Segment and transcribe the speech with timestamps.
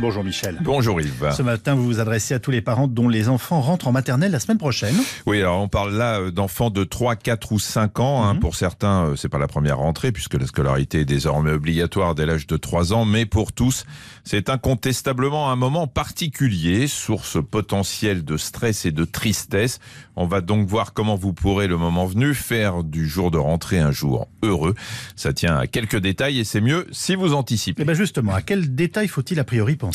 [0.00, 0.56] Bonjour Michel.
[0.60, 1.32] Bonjour Yves.
[1.36, 4.30] Ce matin, vous vous adressez à tous les parents dont les enfants rentrent en maternelle
[4.30, 4.94] la semaine prochaine.
[5.26, 8.24] Oui, alors on parle là euh, d'enfants de 3, 4 ou 5 ans.
[8.24, 8.36] hein.
[8.36, 12.26] Pour certains, euh, c'est pas la première rentrée puisque la scolarité est désormais obligatoire dès
[12.26, 13.86] l'âge de 3 ans, mais pour tous,
[14.22, 19.80] c'est incontestablement un moment particulier, source potentielle de stress et de tristesse.
[20.14, 23.80] On va donc voir comment vous pourrez, le moment venu, faire du jour de rentrée
[23.80, 24.74] un jour heureux.
[25.16, 27.82] Ça tient à quelques détails et c'est mieux si vous anticipez.
[27.82, 29.87] Et bien justement, à quel détail faut-il a priori penser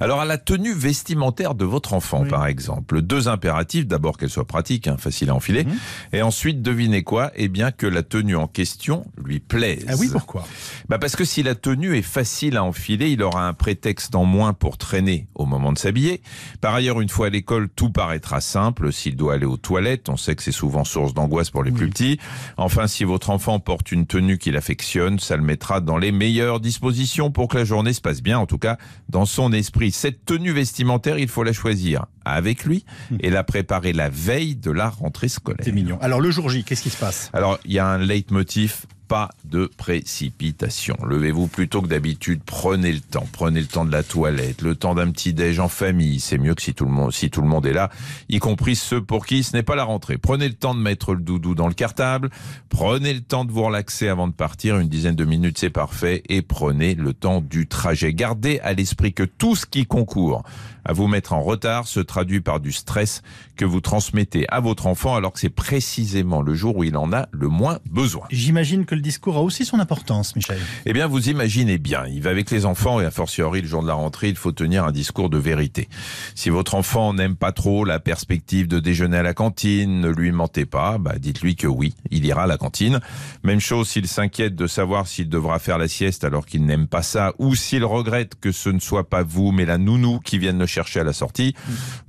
[0.00, 2.28] Alors à la tenue vestimentaire de votre enfant, Oui.
[2.28, 5.66] par exemple, deux impératifs d'abord qu'elle soit pratique, hein, facile à enfiler,
[6.12, 7.30] et ensuite devinez quoi?
[7.36, 9.84] Eh bien que la tenue en question lui plaise.
[9.88, 10.46] Ah oui, pourquoi?
[10.88, 14.24] Bah parce que si la tenue est facile à enfiler, il aura un prétexte en
[14.24, 16.22] moins pour traîner au moment de s'habiller.
[16.60, 18.92] Par ailleurs, une fois à l'école, tout paraîtra simple.
[18.92, 21.88] S'il doit aller aux toilettes, on sait que c'est souvent source d'angoisse pour les plus
[21.88, 22.18] petits.
[22.56, 26.60] Enfin, si votre enfant porte une tenue qu'il affectionne, ça le mettra dans les meilleures
[26.60, 28.76] dispositions pour que la journée se passe bien, en tout cas
[29.08, 29.92] dans son esprit.
[29.92, 32.86] Cette tenue vestimentaire, il faut la choisir avec lui
[33.20, 35.60] et la préparer la veille de la rentrée scolaire.
[35.62, 35.98] C'est mignon.
[36.00, 37.30] Alors le jour J, qu'est-ce qui se passe?
[37.34, 40.96] Alors, il y a un leitmotiv, pas de précipitation.
[41.04, 43.26] Levez-vous plutôt que d'habitude, prenez le temps.
[43.32, 46.20] Prenez le temps de la toilette, le temps d'un petit déj en famille.
[46.20, 47.90] C'est mieux que si tout le monde, si tout le monde est là,
[48.28, 50.18] y compris ceux pour qui ce n'est pas la rentrée.
[50.18, 52.30] Prenez le temps de mettre le doudou dans le cartable.
[52.68, 54.78] Prenez le temps de vous relaxer avant de partir.
[54.78, 56.22] Une dizaine de minutes, c'est parfait.
[56.28, 58.12] Et prenez le temps du trajet.
[58.12, 60.42] Gardez à l'esprit que tout ce qui concourt
[60.86, 63.22] à vous mettre en retard se traduit par du stress
[63.56, 67.12] que vous transmettez à votre enfant alors que c'est précisément le jour où il en
[67.12, 68.26] a le moins besoin.
[68.30, 70.58] J'imagine que le discours a aussi son importance, Michel.
[70.84, 73.82] Eh bien, vous imaginez bien, il va avec les enfants et a fortiori le jour
[73.82, 75.88] de la rentrée, il faut tenir un discours de vérité.
[76.34, 80.32] Si votre enfant n'aime pas trop la perspective de déjeuner à la cantine, ne lui
[80.32, 83.00] mentez pas, bah, dites-lui que oui, il ira à la cantine.
[83.44, 87.02] Même chose s'il s'inquiète de savoir s'il devra faire la sieste alors qu'il n'aime pas
[87.02, 90.58] ça, ou s'il regrette que ce ne soit pas vous, mais la nounou qui vienne
[90.58, 91.54] le chercher à la sortie.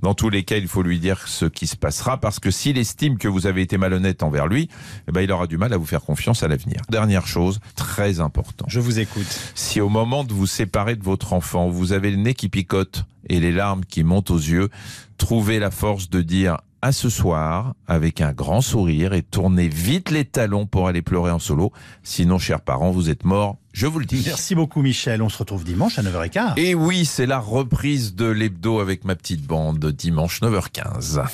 [0.02, 2.78] Dans tous les cas, il faut lui dire ce qui se passera parce que s'il
[2.78, 4.68] estime que vous avez été malhonnête envers lui,
[5.08, 6.77] eh ben, il aura du mal à vous faire confiance à l'avenir.
[6.88, 8.66] Dernière chose, très important.
[8.68, 9.26] Je vous écoute.
[9.54, 13.04] Si au moment de vous séparer de votre enfant, vous avez le nez qui picote
[13.28, 14.68] et les larmes qui montent aux yeux,
[15.16, 20.10] trouvez la force de dire à ce soir avec un grand sourire et tournez vite
[20.10, 21.72] les talons pour aller pleurer en solo.
[22.02, 24.22] Sinon, chers parents, vous êtes morts, je vous le dis.
[24.24, 25.22] Merci beaucoup, Michel.
[25.22, 26.58] On se retrouve dimanche à 9h15.
[26.58, 31.24] Et oui, c'est la reprise de l'hebdo avec ma petite bande, dimanche 9h15.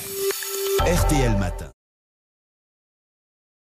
[0.81, 1.74] RTL Matin.